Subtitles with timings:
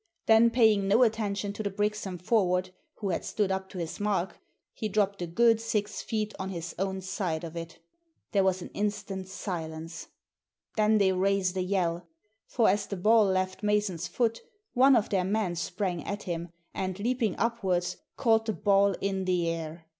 [0.25, 4.39] Then, paying no attention to the Brixham forward, who had stood up to his mark,
[4.73, 7.83] he dropped a good six feet on his own side of it digitized by Google
[7.83, 10.07] i66 THE SEEN AND THE UNSEEN There was an instant's silence.
[10.75, 12.07] Then they raised a yell;
[12.47, 14.41] for as the ball left Mason's foot
[14.73, 19.47] one of their men sprang at him, and, leaping upwards, caught the ball in the
[19.49, 19.85] air.